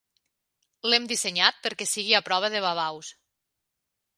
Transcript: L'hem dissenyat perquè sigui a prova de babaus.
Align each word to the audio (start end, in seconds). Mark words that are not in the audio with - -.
L'hem 0.91 1.03
dissenyat 1.11 1.61
perquè 1.67 1.87
sigui 1.91 2.17
a 2.21 2.25
prova 2.31 2.53
de 2.55 2.63
babaus. 2.67 3.13